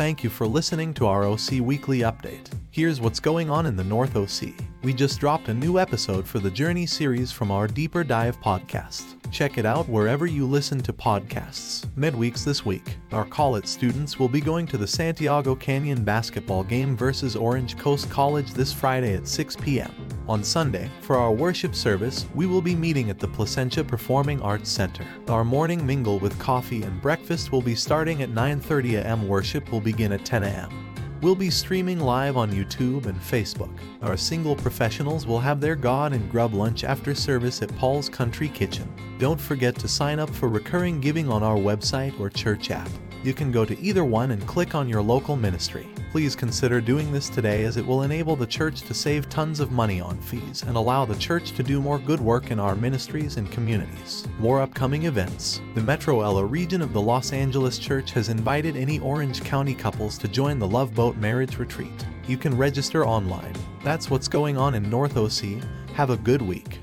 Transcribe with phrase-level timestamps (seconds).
[0.00, 2.48] thank you for listening to our OC Weekly Update.
[2.70, 4.54] Here's what's going on in the North OC.
[4.82, 9.16] We just dropped a new episode for the Journey series from our Deeper Dive podcast.
[9.30, 11.86] Check it out wherever you listen to podcasts.
[11.98, 16.96] Midweeks this week, our college students will be going to the Santiago Canyon basketball game
[16.96, 19.92] versus Orange Coast College this Friday at 6 p.m.
[20.30, 24.70] On Sunday, for our worship service, we will be meeting at the Placentia Performing Arts
[24.70, 25.04] Center.
[25.26, 29.26] Our morning mingle with coffee and breakfast will be starting at 9:30 a.m.
[29.26, 30.94] Worship will begin at 10 a.m.
[31.20, 33.76] We'll be streaming live on YouTube and Facebook.
[34.02, 38.50] Our single professionals will have their God and Grub lunch after service at Paul's Country
[38.50, 38.88] Kitchen.
[39.18, 42.88] Don't forget to sign up for recurring giving on our website or church app.
[43.22, 45.86] You can go to either one and click on your local ministry.
[46.10, 49.70] Please consider doing this today as it will enable the church to save tons of
[49.70, 53.36] money on fees and allow the church to do more good work in our ministries
[53.36, 54.26] and communities.
[54.38, 55.60] More upcoming events.
[55.74, 60.16] The Metro LA region of the Los Angeles Church has invited any Orange County couples
[60.16, 62.06] to join the Love Boat Marriage Retreat.
[62.26, 63.54] You can register online.
[63.84, 65.62] That's what's going on in North OC.
[65.92, 66.80] Have a good week.